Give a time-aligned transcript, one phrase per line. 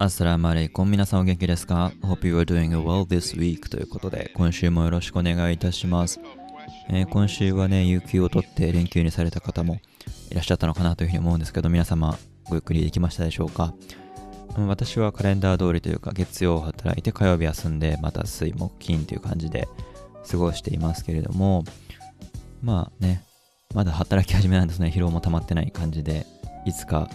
[0.00, 6.20] アスラマレイコン皆さんお元気ですか ?Hope you are doing well this week ということで今週もよろしくお願いいたします、
[6.88, 9.80] えー今週はね、有給を取って連休にされた方も
[10.30, 13.74] いらっしゃったのかなというふうに思うんですけど皆様ごゆっくりできましたでしょうか?
[14.68, 19.68] 私はカレンダー通りというか月曜働いて火曜日休んでまた水木金という感じで
[20.30, 21.64] 過ごしていますけれども
[22.62, 23.24] まあね
[23.74, 24.90] まだ働き始めなんですね。
[24.94, 26.24] 疲労も溜まってない感じで
[26.64, 27.10] いつか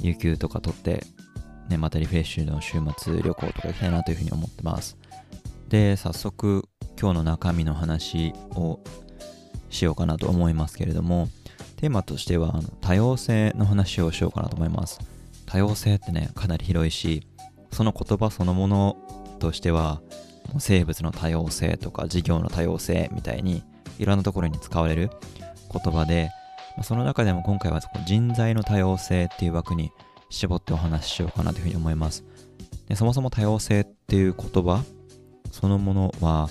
[0.00, 1.02] 有給とか取って
[1.68, 4.96] ねまたリフレッシュの週末旅行とか行きたいなというふうに思ってます。
[5.68, 6.68] で早速
[7.00, 8.80] 今日の中身の話を
[9.70, 11.28] しようかなと思いますけれども
[11.76, 14.98] テーマとしては多様性の話をしようかなと思います。
[15.46, 17.26] 多様性ってねかなり広いし
[17.72, 18.96] その言葉そのもの
[19.38, 20.00] としては
[20.58, 23.62] 生物の多様性とか事業の多様性みたいに
[23.98, 25.10] いろんなところに使われる
[25.72, 26.30] 言葉で
[26.82, 29.90] その中でも今回は人材の多様性っていう枠に
[30.30, 32.24] 絞ってお話ししようかなというふうに思います。
[32.88, 34.82] でそもそも多様性っていう言葉
[35.50, 36.48] そのものは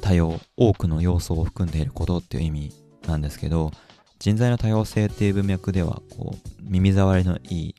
[0.00, 2.72] 多様多くの要素を含んでいることっていう意味
[3.06, 3.70] なんですけど
[4.18, 7.74] 人材の多様性っていう文脈ではこう耳障りのいい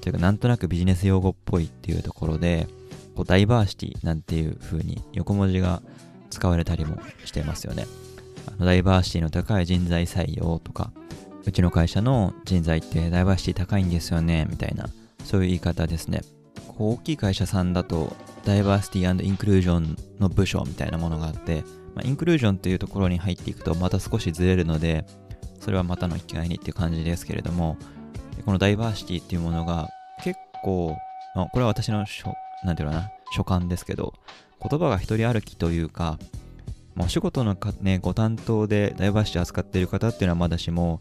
[0.00, 2.66] というかなんとなくビジネス用語っぽいっていうところで
[3.16, 5.82] こうダイバーシティなんていう風に横文字が
[6.30, 7.86] 使われたりもしてますよね。
[8.46, 10.92] あのダイバーシティの高い人材採用とか
[11.44, 14.88] うちの会社の人材ってダイバーシティ高いんですよねみたいな
[15.24, 16.22] そういう言い方ですね。
[16.68, 21.62] こう大きい会社さんだとダイバーシティインクルージョンの部署みたいなものがあって、
[21.94, 25.04] まあ、インクルージョンというところに入っていくとまた少しずれるので
[25.60, 27.76] それはまたの機会にっていう感じですけれども
[28.44, 29.88] このダイバーシティっていうものが
[30.24, 30.96] 結構、
[31.34, 32.04] まあ、これは私の
[32.64, 34.14] なんていうのかな所感ですけど
[34.66, 36.18] 言葉が一人歩きというか
[36.94, 41.00] まあお仕事のか、ね、ご担当でダイバーシティ扱っている方っていうのはまだしも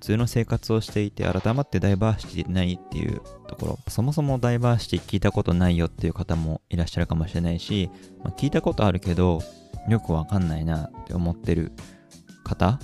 [0.00, 3.78] 通の生活をしていて改まってダイバーシティないっていうところ。
[3.88, 7.90] そもそもダイバーシティ聞いたことないよっていう方もいらっしゃるかもしれないし、
[8.24, 9.40] まあ聞いたことあるけど
[9.88, 11.72] よくわかんないなって思ってる
[12.44, 12.78] 方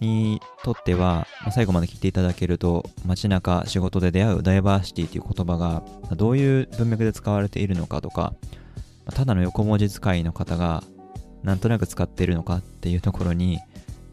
[0.00, 5.82] にとっては、まあ最後まで聞いていただけると街中仕事で出会うダイバーシティという言葉が
[6.16, 8.34] どういう文脈で使われているのかとか
[9.14, 10.82] ただの横文字使いの方が
[11.42, 13.58] なんとなく使っているのかっていうところに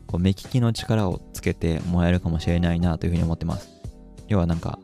[0.09, 3.69] こう目利きの力をつけてもらえるかもしれないなというふうに思ってます。
[4.27, 4.79] 要はなんか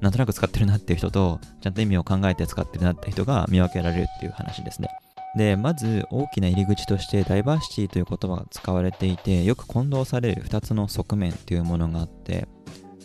[0.00, 4.88] なんとなく使ってるなっていう人とちゃんと意味を考えて使ってるなって人が見分けられるっていう話ですね。
[5.36, 12.48] でまず大きな入り口としてダイバーシティという言葉が使われていてよく混同される2つの側面っていうものがあって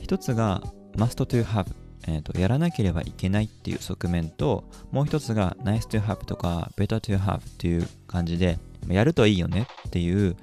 [0.01, 0.61] 1つが
[0.97, 1.67] must to have
[2.07, 10.35] えーとやらなければいけないっていう側面ともう一つが nice to have とか better to have っていう感じでやるといいよねっていう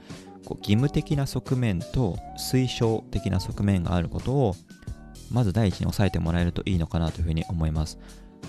[0.45, 4.55] こう義務的な側面と推奨的な側面があることを
[5.31, 7.99] まず第一に押さえてもらえるといいのかなというふうに思います。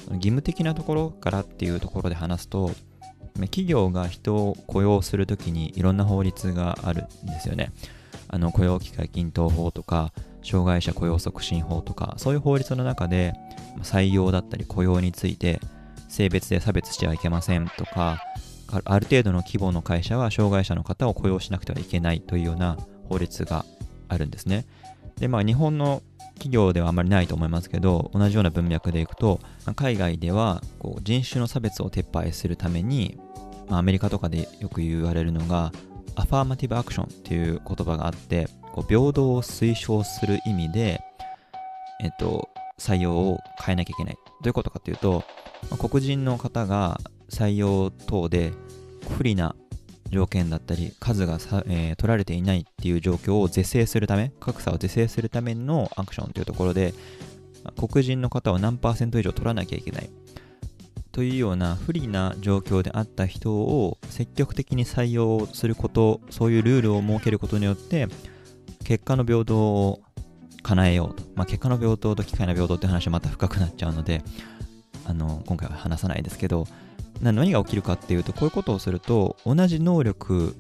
[0.10, 2.72] 義務的なところからっていうところで話すと
[3.42, 7.72] 企業が人を雇用するときにいろんな法律があるんですよね。
[8.28, 10.12] あの雇用機会均等法とか
[10.44, 13.34] 障害者雇用促進法とかそういう法律の中で
[13.82, 15.60] 採用だったり雇用について
[16.10, 18.20] 性別で差別してはいけませんとか
[18.84, 22.78] ある程度の規模の会社は障害者の方を雇用しなくてはいけないというような
[23.10, 23.66] 法律が
[24.08, 24.66] あるんですね。
[25.18, 26.02] で、まあ日本の
[26.36, 29.40] 企業ではあまりないと思いますけど、同じような文脈でいくと、
[29.76, 33.18] 海外ではこう人種の差別を撤廃するために、
[33.70, 35.72] まあ、アメリカとかでよく言われるのが、
[36.16, 41.02] アファーマティブアクションっていう言葉があって、こう平等を推奨する意味で、
[42.02, 44.16] えっと、採用を変えなきゃいけない。
[44.16, 45.24] どういうことかというと、
[45.70, 48.54] まあ黒人の方が採用等で
[49.18, 49.56] 不利な
[50.10, 56.94] 条件だったり数がさ、えー取られていないっていう状況を是正するため格差を是正するためのアクションというところで
[57.78, 60.10] 黒人の方は何パーセント以上取らなきゃいけない
[61.12, 68.08] というような不利な状況であった人を積極的に採用することそういうルールを設けることによって
[68.84, 70.02] 結果の平等を
[70.64, 74.24] 叶えようと、まあ、結果の平等と機会の平等って話はまた深くなっちゃうので
[75.06, 76.66] あの今回は話さないですけど
[77.32, 80.56] 何が起きるかっていうとこういうことをすると同じ能力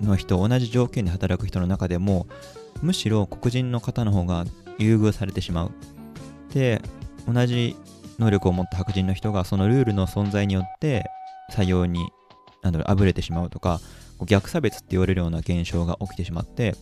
[0.00, 2.26] の人同じ条件で働く人の中でも
[2.82, 4.44] むしろ黒人の方の方が
[4.78, 5.70] 優遇されてしまう。
[6.52, 6.80] で
[7.26, 7.76] 同じ
[8.18, 11.04] 能力を持った白人の人がそのルールの存在によって
[11.52, 12.08] 採用に
[12.62, 13.80] なんだろうあぶれてしまうとか
[14.26, 16.74] 逆差別って言われるような現象が起きてしまって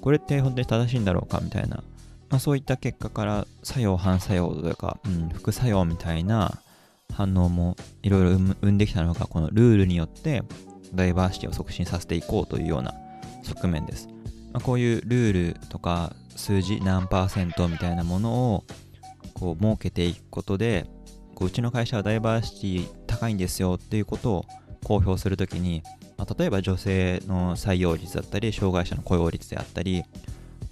[0.00, 1.82] これって本当に正しいんだろうかみたいな、
[2.28, 6.60] まあ、そういった結果から作用反作用というか、うん、副作用みたいな
[7.12, 10.42] 反応もいろいろ生んできたのがこのルールによって
[10.94, 12.94] ダイバーシティを促進させていこうというような
[13.42, 14.08] 側面です、
[14.52, 18.64] まあ、こういうルールとか数字何パーセントみたいなものを
[19.34, 20.86] こう設けていくことで
[21.34, 24.44] こううちの会社はダイバーシティ高いんですよっていうことを
[24.84, 25.82] 公表するときに、
[26.16, 30.04] まあ、例えば女性の採用率だったり障害者の雇用率であったり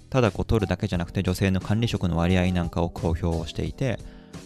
[0.09, 3.99] ただこう取るだけじゃなくて女性の管理職の割合なんかを公表していて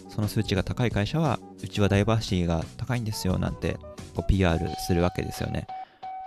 [0.08, 3.78] その数値が高い会社はうちはダイバーシティが高いんですよなんて
[4.14, 5.66] こう PR するわけですよね。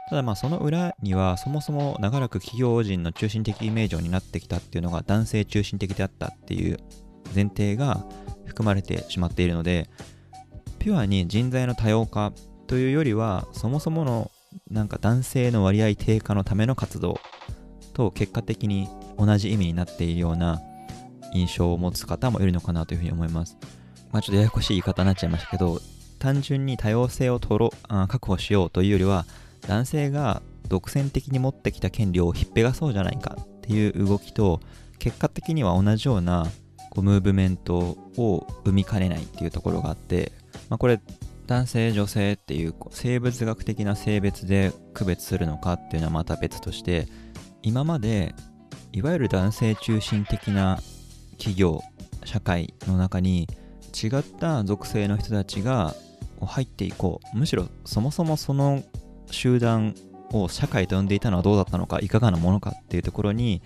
[0.09, 6.77] ただまあその裏にはそもそも長らく企業人の中心的イメージになってきたっていうのが男性中心的であったっていう
[7.35, 8.05] 前提が
[8.45, 9.89] 含まれてしまっているので
[10.79, 12.31] ピュアに人材の多様化
[12.67, 14.31] というよりはそもそもの
[14.71, 17.19] なんか男性の割合低下のための活動
[17.93, 18.87] と結果的に
[19.17, 20.61] 同じ意味になっているような
[21.33, 23.57] 印象を持つ方もいるのかなというふうに思います。
[24.11, 25.81] まあ、ちょっとややこしい言い方になっちゃいましたけど
[26.19, 27.71] 単純に多様性を取ろ
[28.07, 29.25] 確保しようというよりは
[29.67, 34.59] 男性が独占的に持ってきた権利をひっぺがそうじゃないかっていう動きと
[34.99, 36.47] 結果的には同じような
[36.89, 40.31] こうムーブメントを生みかねないっていうところがあって、
[40.69, 40.99] まあ、これ
[41.45, 47.07] 男性女性っていう生物学的な性別で区別するのかっていうのはまた別として
[47.61, 48.35] 今まで
[48.91, 50.79] いわゆる男性中心的な
[51.37, 51.81] 企業
[52.25, 53.47] 社会の中に
[53.93, 55.95] 違った属性の人たちが
[56.45, 58.83] 入っていこうむしろそもそもその
[59.31, 59.95] 集団
[60.31, 63.61] を社会と呼んでいたのはどうだったのかいかがなものかっていうところに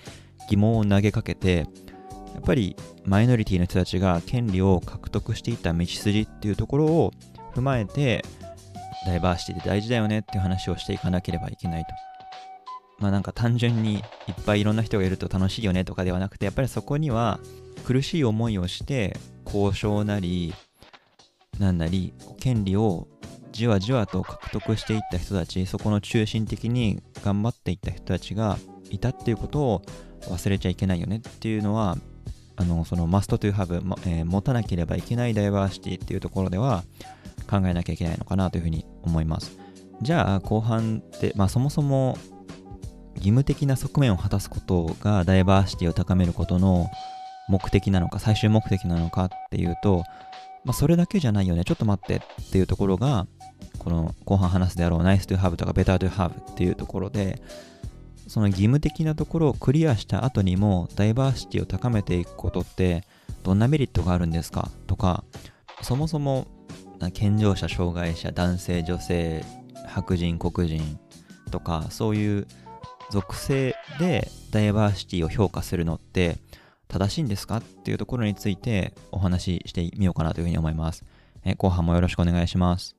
[0.49, 1.67] 疑問を投げかけて
[2.33, 2.75] やっぱり
[3.05, 7.11] マイノリティの人たちが権利を獲得していた道筋っていうところを
[7.53, 8.23] 踏まえて
[9.05, 11.89] ダイバーシティって大事だよねっていう話をしていかなければいけないと。
[12.99, 14.03] まあなんか単純にいっ
[14.45, 17.39] ぱいいろんな人がいると楽しいよねとかではなくてやっぱりそこには
[17.81, 20.53] 苦しい思いをして交渉なり
[21.59, 23.07] なんなり権利を
[23.51, 28.57] じわじわと獲得していった人たちそこの中心的に頑張っていった人たちが
[28.89, 29.81] いたっていうことを
[30.27, 31.17] 忘れちゃいけないよね。
[31.17, 31.97] っていうのは
[32.55, 33.75] あのそのマストトゥーハブ、
[34.05, 36.83] えー、持たなければいけないダイバーシティっていうところでは
[37.49, 39.57] 考えなきゃいけないのかなというふうに思います。
[40.01, 42.17] じゃあ後半で、まあ、そもそも
[43.15, 46.89] 義務的な側面を果たすことがダイバーシティを高めることの
[47.51, 50.03] 目的なのか最終目的なのかっていうと、
[50.63, 51.63] まあ、それだけじゃないよね。
[51.63, 53.27] ちょっと待ってっていうところが
[53.77, 57.41] この後半話すであろう nice to have とか better to have っていうところで
[58.27, 63.03] その義務的なところをクリアした後にもダイバーシティを高めていくことって
[63.43, 65.23] どんなメリットがあるんですかとか
[65.81, 66.47] そもそも
[67.13, 69.43] 健常者障害者男性女性
[69.87, 70.99] 白人黒人
[71.49, 72.47] とかそういう
[73.09, 76.37] 属性でダイバーシティを評価するのって
[76.91, 77.57] 正しいんですか？
[77.57, 81.05] っていうところについてお話ししてみようかなというふうに思います。
[81.45, 82.97] え後半もよろしくお願いします。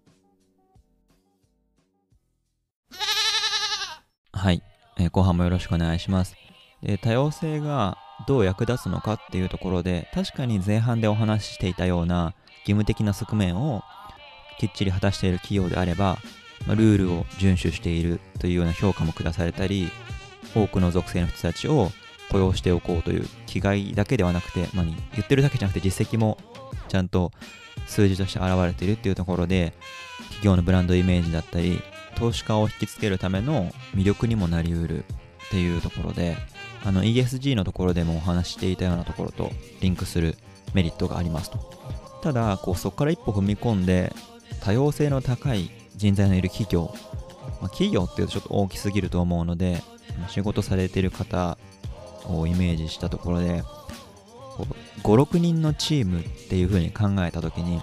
[4.32, 4.62] はい、
[4.98, 6.34] え後半もよろしくお願いします。
[6.82, 13.82] で多様性がどう役立つのかっていうところで確かに前半でお話ししていたような義務的な側面を
[14.58, 16.18] きっちり果たしている企業であれば、
[16.66, 19.90] まあ、ルールを遵守しているというような評価も下されたり
[20.54, 21.90] 多くの属性の人たちを
[22.32, 26.38] 雇用しておこうという気概だけではなくて、何言ってるだけじゃなくて実績も
[26.88, 27.30] ちゃんと
[27.86, 29.74] 数字として現れているっていうところで
[30.30, 31.80] 企業のブランドイメージだったり
[32.16, 36.36] 投資家を引きつけるための魅力にもなりうるっていうところで
[36.84, 39.50] あの ESG のところでもお話していたようなところと
[39.80, 40.36] リンクする
[40.74, 41.58] メリットがありますと。
[42.22, 44.14] ただこうそこから一歩踏み込んで
[44.60, 46.94] 多様性の高い人材のいる企業、
[47.60, 49.82] まあ、企業っていうとちょっと大きすぎると思うので
[50.28, 51.58] 仕事されてる方
[52.26, 53.62] をイメージしたところで
[55.02, 57.80] 56人のチームっていう風に考えた時に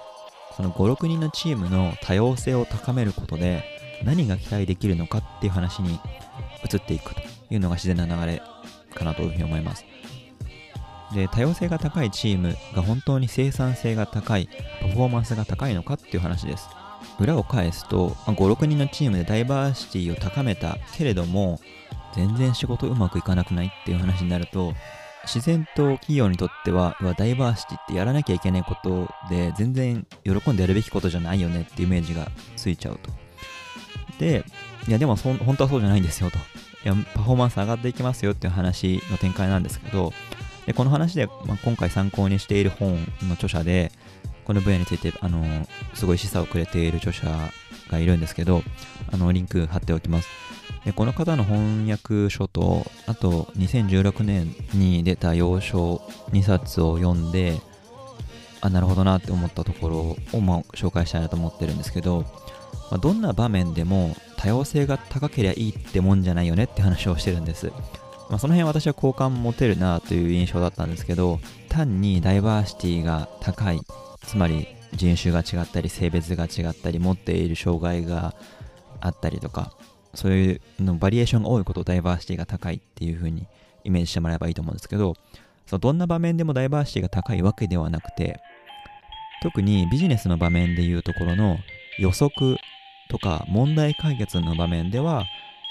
[0.55, 3.63] その56人のチームの多様性を高めることで
[4.03, 5.99] 何が期待できるのかっていう話に
[6.63, 8.41] 移っていくというのが自然な流れ
[8.93, 9.85] かなというふうに思います。
[11.13, 14.47] で多様性が高いチームが本当に生産性が高い
[14.81, 16.67] パフォーマンスが高いのかっていう話です。
[17.19, 21.59] 裏を返すと56人のチームでダイバーシティを高めたけれども
[22.15, 24.73] 全然仕事うまくいかなくないっていう話になると
[25.25, 33.11] 自然と企業にとってはダイバーシティってやらなきゃいけないことで全然喜んでやるべきことじゃないよねっていうイメージがついちゃうと。
[34.17, 34.43] で
[34.87, 36.37] いやでもそ本当はそうじゃないんですよと。
[36.37, 36.41] い
[36.85, 40.13] やパフォーマンス上がっていきますよっていう話の展開なんですけど
[40.65, 43.91] でこの話で、まあ、今回参考にしている本の著者で
[44.45, 47.27] この分野についてあのすごい示唆をくれている著者
[47.91, 48.63] がいるんですけど
[49.11, 50.29] あのリンク貼っておきます。
[50.93, 55.95] この方の翻訳書とあと2016年に出た洋書
[56.31, 57.59] 2冊を読んで
[58.61, 62.21] あなるほどなって思ったところを、まあ、紹介したいなと思ってるんですけど、
[62.91, 67.71] まあ、どんな場面でも多様性が高ければいいってもんじゃないよねって話をしてるんです、
[68.29, 73.81] まあ、その辺私は好感持てるなという印象だったんですけど単にダイバーシティが高い
[74.25, 78.33] つまり人種が違ったり性別が違ったり持っている障害が
[79.01, 79.71] あったりとか
[80.13, 83.47] そういうのバリエーションが多いことをダイバーシティが高いっていう風に
[83.83, 85.15] イメージしてもらえばいいと思うんですけど
[85.67, 88.39] そのどんな場面でもダイバーシティが高いわけではなくて
[89.41, 91.57] 特にビジネスの場面でいうところの
[91.99, 92.57] 予測
[93.09, 95.25] とか問題解決の場面では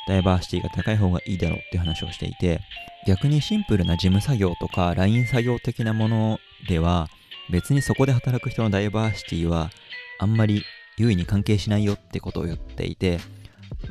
[0.06, 2.60] ダイバーシティが高い方がいいだろうっていう話をしていて
[3.06, 7.08] 逆にシンプルな事務作業とか LINE 作業的なものでは
[7.50, 9.70] 別にそこで働く人のダイバーシティは
[10.18, 10.62] あんまり
[10.98, 13.20] 優位に関係しないよってことを言っていて、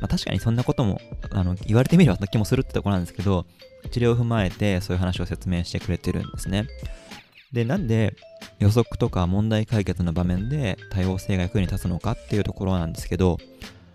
[0.00, 3.46] まあ、確かにそんなこともあの言われてみれば気もするってとこなんですけど
[3.90, 6.66] 治療を踏まえてそういう話を説明してくれてるんですね。
[7.52, 8.14] でなんで
[8.58, 13.38] 予測とか問題解決の場面で多様性が役に立つのかっていうところなんですけど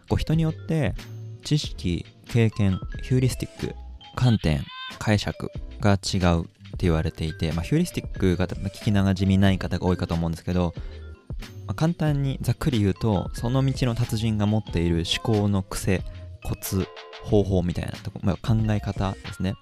[0.10, 0.96] こう人によって
[1.44, 3.76] 知識経験ヒューリスティック
[4.16, 4.66] 観点
[4.98, 10.74] 解釈が違うって言われていて、まあ、ヒューリスティックが聞きなじみない方が多いかと思うんですけど、
[11.68, 16.02] ま、簡単にざっくり言うとその道の達人が持っている思考の癖
[16.44, 16.88] コツ
[17.24, 19.56] 方法みたいなとこ、まあ、考え方ですね。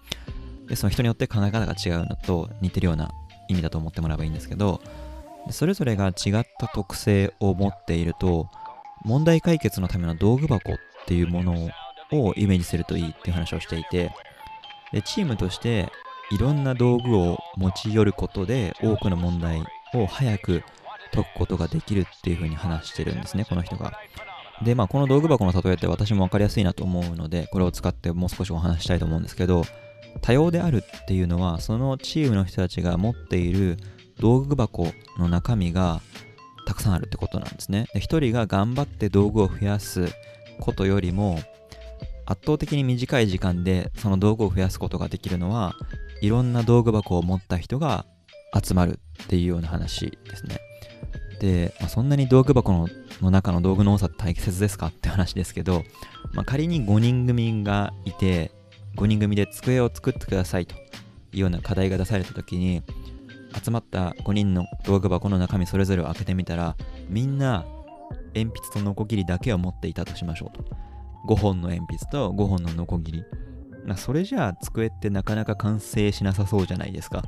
[0.68, 3.12] でその人によって考え方が違うのと似てるような
[3.50, 4.82] 意味だと思ってもらえばいいんですけど
[5.50, 8.50] それぞれが違った特性を持っていると
[9.04, 11.70] 問題解決のための道具箱っていうもの
[12.12, 14.12] をイメージするといいっていう話をしていて
[14.94, 15.92] でチームとして
[16.32, 19.62] いろんな道具を持ち寄ることで多くの問題
[19.94, 20.64] を早く
[21.14, 23.94] 解くことができるっていうふうに話してるんですねこの人が
[24.64, 29.64] でまあこの道具箱の例えって私も分かりやすいなと思うのでこれを使ってもう少しお話したいと思うんですけど
[30.22, 33.78] 多様であるっていうのはそのチームの人たちが持っている
[34.20, 34.88] 道具箱
[35.18, 36.02] の中身が
[36.68, 37.88] たくさんあるってことなんですね。
[37.94, 40.08] で1人が頑張って道具を増やす
[40.60, 41.40] ことよりも
[42.26, 45.74] 圧倒的に短い時間でその道具を増やすことができるのは
[46.22, 48.06] いろんな道具箱を持った人が
[48.64, 50.60] 集まるっていうような話ですね。
[51.42, 52.88] で、まあ、そんなに道具箱の
[53.20, 55.84] の中の道具の多さって大切ですかって話ですけど、
[56.34, 58.52] まあ、仮に5人組がいて
[58.96, 60.76] 5人組で机を作ってくださいと
[61.34, 62.84] いうような課題が出された時に
[63.64, 66.76] 集まった5人の道具箱の中身それぞれを開けてみたら
[67.10, 67.66] みんな
[68.36, 70.64] 鉛筆とノコギリだけを持っていたとしましょうと。
[71.28, 73.24] 5本の鉛筆と5本のノコギリ。
[73.98, 77.24] それじゃあ机ってなかなか完成しなさそうじゃないですか。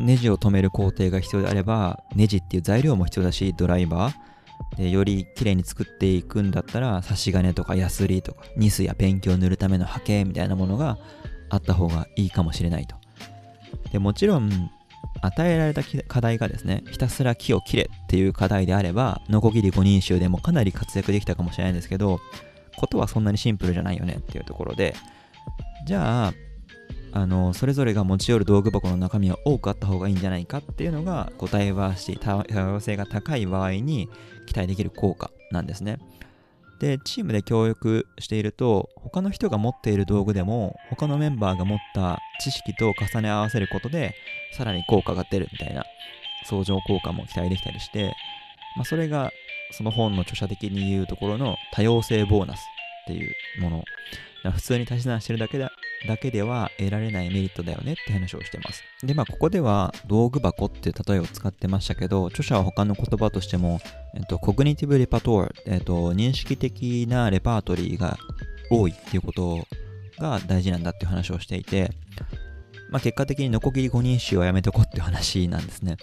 [0.00, 4.28] ネジを止める工程が必要であればネジっていう材料も必要だしドライバー。
[4.76, 10.98] でより綺麗に作っていくんだったら差し金とかヤスリとかニスやペンキを塗るためのハケみたいなものが
[11.48, 12.96] あった方がいいかもしれないと。
[13.92, 14.70] でもちろん
[15.20, 22.20] 与えられた課題がですねひたすら木を切れっていう課題であればノコギリ5人衆でもかなり活躍できたかもしれないんですけど
[22.76, 24.94] ことはそんなにシンプルじゃないよねっていうところで
[25.88, 26.34] じゃあ
[27.12, 34.10] あのそれぞれが持ち寄る道具箱の中身は多くあった方がいいんじゃないかっていうのがこうダイバーシティ多様性が高い場合に
[34.44, 35.98] 期待できる効果なんですね。
[36.78, 44.14] でチームで協力していると他の人が持っている道具でも他のメンバーが持った知識と重ね合わせることで
[44.52, 45.84] さらに効果が出るみたいな
[46.44, 48.14] 相乗効果も期待できたりして、
[48.76, 49.32] まあ、それが
[49.72, 53.84] その本の著者的に言うところの多様性ボーナスっていうもの。
[54.44, 55.67] 普通に足し算してるだけだ
[56.06, 58.82] だけでは得られないメリットだよねって話をしてます。
[59.02, 63.80] で、まあ、ここでは道具箱っていう例えを使ってましたけど、著者は他の言葉としても、
[64.14, 68.16] えっと、コグニティブレパトー、えっと、認識的なレパートリーが
[68.70, 69.66] 多いっていうこと
[70.18, 71.90] が大事なんだっていう話をしていて、
[72.90, 75.96] まあ、結果的にノコギリ5人衆はやめとこうっていう話なんですね。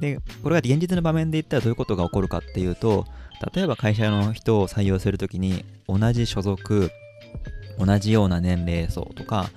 [0.00, 3.06] で、これが現実の場面で言ったらどういうことが起こるかっていうと、
[3.54, 6.90] 例えば会社の人を採用するときに同じ所属、
[7.78, 9.50] 同じような年齢層とか、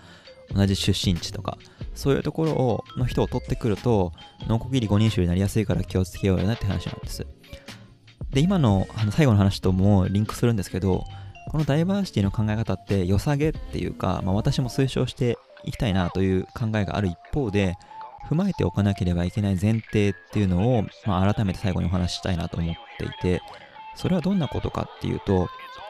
[0.54, 1.58] 同じ出身地とか、
[1.94, 4.12] そういうところをの人を取ってくると、
[4.48, 7.26] ノコギリ5人衆になりやすいから気をつけようよなって話なんです。
[8.32, 11.04] で、今のあの最後の話ともリンクするんですけど、
[11.52, 17.76] このダイバーシティの考え方って良さげっていうか、まあ、私も推奨していきたいなという考えがある一方で、
[18.30, 23.42] 踏まえておかなければいけない前提っていうのを、まあ、改めて最後にお話ししたいなと思っていて、
[23.96, 25.50] それはどんなことかっていうと、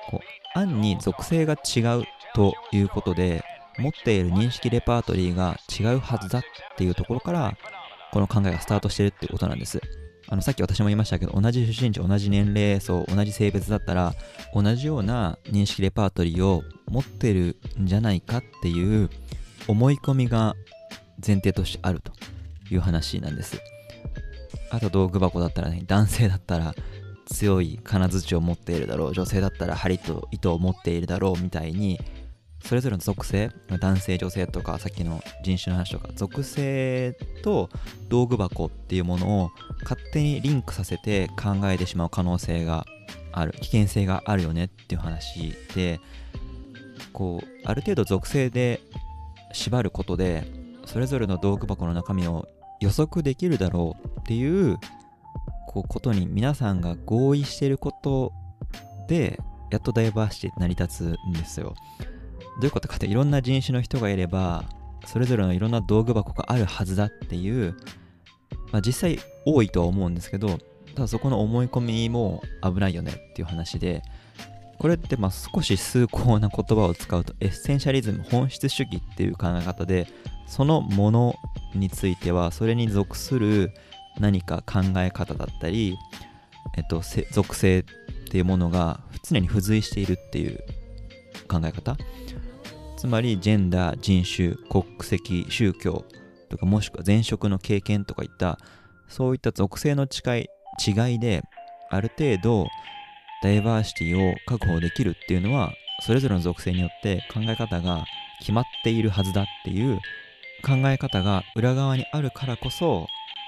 [0.09, 3.43] こう案に属性が違うということで
[3.77, 6.43] 持っている認識レパートリーが違うはずだっ
[6.77, 7.57] ていうところから
[8.11, 9.81] この考えがスタートしてるっていうことなんです。
[10.27, 14.13] あのさっき私も言いましたけど同じ出身地同じ年齢層同じ性別だったら
[14.53, 19.09] 同じような認識レパートリーを持ってるんじゃないかっていう
[19.67, 20.55] 思い込みが
[21.25, 22.13] 前提としてあると
[22.73, 23.61] いう話なんです。
[24.69, 26.73] あと道具箱だったらね男性だったら
[27.25, 32.00] 強い金槌を持っているだろう女性だったら針と糸を持っているだろうみたいに
[32.63, 37.13] それぞれの属性男性女性とかさっきの人種の話とか属性
[37.44, 37.70] と
[38.10, 39.50] 道具箱っていうものを
[39.84, 42.86] 勝手にリンクさせて考えてしまう可能性が
[43.32, 46.00] ある危険性があるよねっていう話で
[47.13, 48.82] こうある程度属性で
[49.53, 50.46] 縛ることで
[50.86, 52.48] それぞれの道具箱の中身を
[52.80, 54.77] 予測できるだろうっていう
[55.68, 58.34] こうことに皆さんが合意していること
[59.08, 59.39] で
[59.72, 61.75] やっとダイバーシティ成り立つんですよ。
[62.62, 64.65] どういうことかっていろんな人種の人がいれば
[65.08, 67.75] それぞれのいろんな道具箱があるはずだっていう、
[68.72, 70.60] まあ、実際多いとは思うんですけど
[70.94, 74.03] ただそこの思い込みも危ないよねっていう話で
[74.77, 80.08] これってまあ少し崇高な言葉を使うとエッセンシャリズム本質主義っていう考え方で
[80.48, 81.36] そのもの
[81.74, 83.72] についてはそれに属する
[84.20, 85.98] 何か考え方だったり、
[86.77, 87.01] えっと、
[87.32, 87.84] 属性っ
[88.30, 90.60] ていうものが常に付随しているっていう
[91.48, 91.98] 考え方
[93.01, 96.05] つまりジェンダー人種国籍宗教
[96.50, 98.60] とかもしくは前職の経験とかいった
[99.08, 100.50] そういった属性の違い
[100.88, 101.41] 違いで
[101.89, 102.67] ある程度
[103.41, 105.72] ダイバーシティを確保できるっていうのは
[106.05, 108.05] それぞれの属性によって考え方が
[108.38, 109.98] 決まっているはずだっていう
[110.63, 113.08] 考え方が裏側にあるからこそ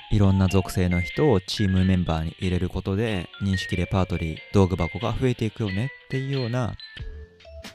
[0.10, 6.74] いろんな属性の人をチームメンバーに入れることで認識レパートリー道具箱が増えていくよねっていうような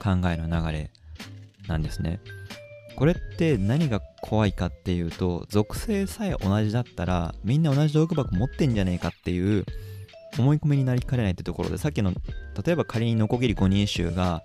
[0.00, 0.90] 考えの流れ。
[1.68, 2.20] なんですね。
[2.96, 9.64] これって何が怖いかっていうと属性さえ同じだったらみんな同じ道具箱持ってんじゃねえかっていう
[10.36, 12.12] 思い込みになりかねないってところでさっきの
[12.64, 14.42] 例えば仮にノコギリ5人衆が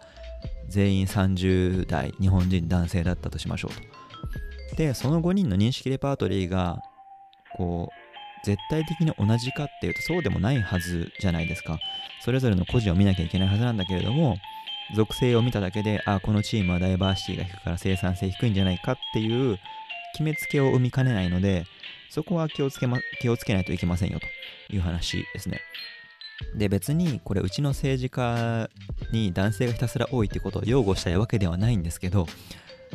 [0.70, 4.76] 全員30代日本人男性だったとしましょうと。
[4.76, 6.80] でその5人の認識レパートリーが
[7.58, 11.80] こう絶対的に同じかっていうとそうでもないはずじゃないですか。
[12.24, 14.38] それぞれの個人を見なきゃいけないはずなんだけれども
[14.94, 19.60] 属性を見ただけであこのチームはダイバーシティが低くから生産性低いんじゃないかっていう
[20.14, 21.66] 決めつけを生みかねないので
[22.10, 25.62] そこは気をつけ,、ま、気をつけないといけませんよという話ですね。
[26.56, 28.70] で別にこれうちの政治家
[29.12, 32.28] に男性がひたすら多いってことを擁護したいわけではないんですけど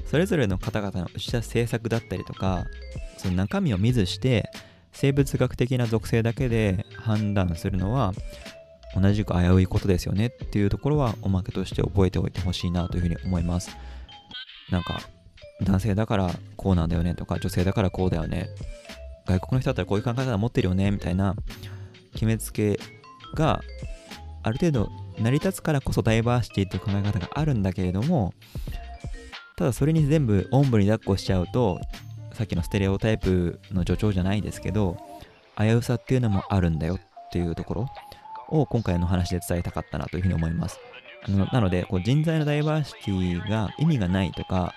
[0.07, 2.67] それぞれの方々の打ち出す政策だったりとか
[3.17, 4.51] その中身を見ずして
[4.93, 8.13] 生物学的な属性だけで判断するのは
[8.95, 13.77] 同じく危ういことですよねっていうところはおまけとして覚えておいてほしいなというふうに思います。
[14.71, 15.01] なんか
[15.63, 18.49] 男性だからこうなんだよねとか女性だからこうだよね
[19.27, 21.35] 外国の人だったらこういう考え方持ってるよねみたいな
[22.13, 22.79] 決めつけ
[23.35, 23.61] が
[24.43, 28.33] ある程度成り立つからこそダイバーシティという考え方があるんだけれども
[29.57, 31.81] ただそれに全部おんぶに抱っこしちゃうと
[32.33, 34.97] さっきのステレオタイプの助長じゃないですけど
[35.59, 37.01] 危うさっていうのもあるんだよっ
[37.33, 37.89] ていうところ
[38.51, 40.81] を今回の話で伝えたかったなというふうに思います。
[41.27, 44.75] あのなのでこう人材のダイバーシティが意味がないとか、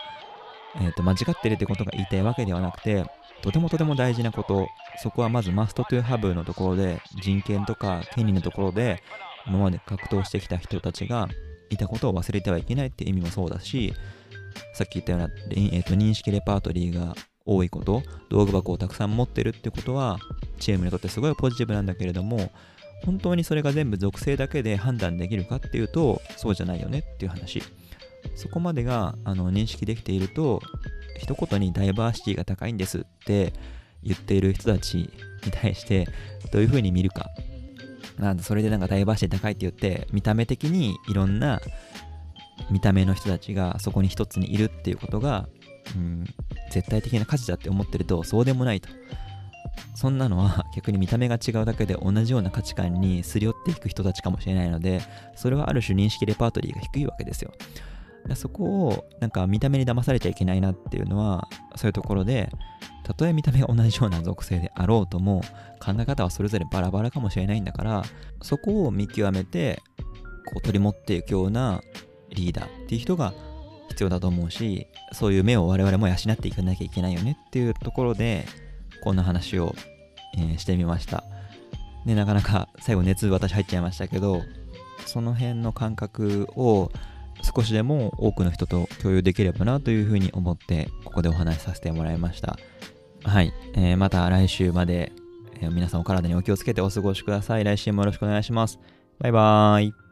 [0.76, 3.06] えー、と間違ってるってことが言いたいわけではなくて
[3.42, 4.68] とてもとても大事なこと
[5.02, 9.02] そこはまずマストトゥーハブのところで人権とか権利のところで
[9.48, 11.28] 今まで格闘してきた人たちが
[11.70, 13.94] いたことを忘れてはいけないって意味もそうだし
[14.74, 20.20] さっき言ったような、えー、と認識レパートリーが多いこと道具箱をたくさん持ってるってことは
[20.60, 22.52] チームにとってすごいポジティブなんだけれども
[23.06, 27.62] 本当にそれが全部属性だけで判断できるかっていうとそうじゃないよねっていう話。
[28.36, 30.62] そこまでがあの認識できていると
[31.18, 33.54] 一言にダイバーシティが高いんですって
[34.04, 35.10] 言っている人たちに
[35.52, 36.08] 対して
[36.52, 37.30] どういうふうに見るか。
[38.20, 41.60] なんそれでなんかダイバーシティ高いって言って見た目的にいろんな
[42.70, 45.48] 見た目の人たちがそこに一つにいるっていうことが、
[45.96, 46.26] うん、
[46.70, 48.90] 絶対的な価値だって思ってるとそうでもないと。
[49.96, 55.02] そんなのは 逆に見た目が違うだけで同じような価値観にすり寄っていく人たちかもしれないので
[55.36, 57.52] それはある種認識レパートリーが低いわけですよ。
[58.36, 62.52] そこをなんか見た目に騙されちゃいけないなっていうのはそういうところで
[63.04, 65.42] たとえ見た目が同じような属性であろうとも
[65.80, 68.04] 考え方はそれぞれバラバラかもしれないんだから
[68.42, 69.82] そこを見極めて
[70.46, 71.82] こう取り持っていくような
[72.30, 73.34] リーダーっていう人が
[73.90, 78.46] 必要だと思うしそういう目を我々も養っていかなきゃいけないよねっていうところで
[79.02, 79.76] こんな話を、
[80.38, 81.24] えー、してみました。
[82.06, 84.42] でなかなか最後熱私入っちゃいましたけど
[85.06, 86.92] その辺の感覚を
[87.44, 92.58] 少しでも多くの人と共有できればなというふうに思ってここでお話しさせてもらいました。
[93.24, 95.12] はい、えー、また来週まで、
[95.60, 97.64] えー、皆さんお体にお気をつけてお過ごしください。
[97.64, 98.80] 来週もよろしくお願いします。
[99.20, 100.11] バイバーイ。